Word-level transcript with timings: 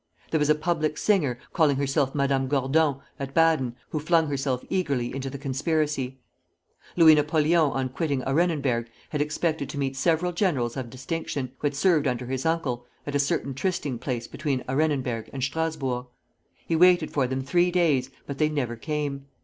There 0.31 0.39
was 0.39 0.49
a 0.49 0.55
public 0.55 0.97
singer, 0.97 1.37
calling 1.53 1.75
herself 1.75 2.15
Madame 2.15 2.47
Gordon, 2.47 2.95
at 3.19 3.35
Baden, 3.35 3.75
who 3.89 3.99
flung 3.99 4.29
herself 4.29 4.65
eagerly 4.67 5.13
into 5.15 5.29
the 5.29 5.37
conspiracy. 5.37 6.17
Louis 6.95 7.13
Napoleon 7.13 7.69
on 7.69 7.87
quitting 7.89 8.23
Arenenberg 8.23 8.87
had 9.11 9.21
expected 9.21 9.69
to 9.69 9.77
meet 9.77 9.95
several 9.95 10.31
generals 10.31 10.75
of 10.75 10.89
distinction, 10.89 11.51
who 11.59 11.67
had 11.67 11.75
served 11.75 12.07
under 12.07 12.25
his 12.25 12.47
uncle, 12.47 12.87
at 13.05 13.13
a 13.13 13.19
certain 13.19 13.53
trysting 13.53 13.99
place 13.99 14.25
between 14.25 14.63
Arenenberg 14.67 15.29
and 15.33 15.43
Strasburg. 15.43 16.07
He 16.65 16.75
waited 16.75 17.11
for 17.11 17.27
them 17.27 17.43
three 17.43 17.69
days, 17.69 18.09
but 18.25 18.39
they 18.39 18.49
never 18.49 18.75
came. 18.75 19.27